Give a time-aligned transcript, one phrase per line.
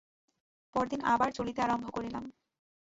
[0.75, 2.23] পরদিন আবার চলিতে আরম্ভ করিলাম।